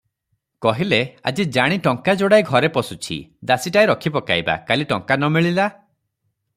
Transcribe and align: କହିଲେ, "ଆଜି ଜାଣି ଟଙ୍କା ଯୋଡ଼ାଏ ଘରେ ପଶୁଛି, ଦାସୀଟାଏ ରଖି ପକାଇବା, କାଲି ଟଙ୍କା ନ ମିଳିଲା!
କହିଲେ, 0.65 0.97
"ଆଜି 1.31 1.45
ଜାଣି 1.57 1.77
ଟଙ୍କା 1.89 2.15
ଯୋଡ଼ାଏ 2.21 2.47
ଘରେ 2.49 2.71
ପଶୁଛି, 2.79 3.19
ଦାସୀଟାଏ 3.53 3.91
ରଖି 3.93 4.15
ପକାଇବା, 4.19 4.57
କାଲି 4.71 4.93
ଟଙ୍କା 4.95 5.21
ନ 5.23 5.33
ମିଳିଲା! 5.37 5.71